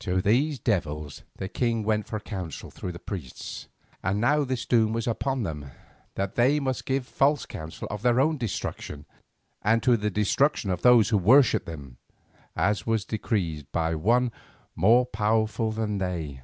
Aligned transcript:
To 0.00 0.20
these 0.20 0.58
devils 0.58 1.22
the 1.36 1.48
king 1.48 1.84
went 1.84 2.08
for 2.08 2.18
counsel 2.18 2.72
through 2.72 2.90
the 2.90 2.98
priests, 2.98 3.68
and 4.02 4.20
now 4.20 4.42
this 4.42 4.66
doom 4.66 4.92
was 4.92 5.06
on 5.06 5.44
them, 5.44 5.70
that 6.16 6.34
they 6.34 6.58
must 6.58 6.84
give 6.84 7.06
false 7.06 7.46
counsel 7.46 7.86
to 7.86 8.02
their 8.02 8.18
own 8.20 8.36
destruction, 8.36 9.06
and 9.62 9.80
to 9.84 9.96
the 9.96 10.10
destruction 10.10 10.70
of 10.72 10.82
those 10.82 11.10
who 11.10 11.18
worshipped 11.18 11.66
them, 11.66 11.98
as 12.56 12.84
was 12.84 13.04
decreed 13.04 13.70
by 13.70 13.94
One 13.94 14.32
more 14.74 15.06
powerful 15.06 15.70
than 15.70 15.98
they. 15.98 16.42